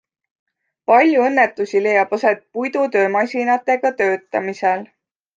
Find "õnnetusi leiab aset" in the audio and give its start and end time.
1.25-2.41